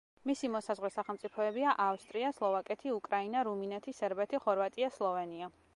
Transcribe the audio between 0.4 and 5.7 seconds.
მოსაზღვრე სახელმწიფოებია: ავსტრია, სლოვაკეთი, უკრაინა, რუმინეთი, სერბეთი, ხორვატია, სლოვენია.